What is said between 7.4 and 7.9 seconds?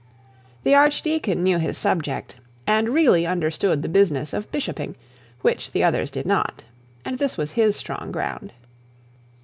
his